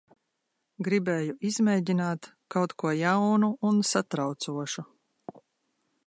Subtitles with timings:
[0.85, 4.87] Gribēju izmēģināt kaut ko jaunu un satraucošu.